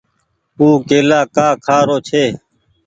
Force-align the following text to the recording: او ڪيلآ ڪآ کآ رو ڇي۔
او 0.59 0.67
ڪيلآ 0.89 1.21
ڪآ 1.35 1.47
کآ 1.65 1.77
رو 1.87 1.97
ڇي۔ 2.07 2.23